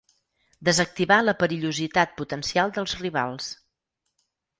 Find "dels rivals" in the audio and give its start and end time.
2.79-3.51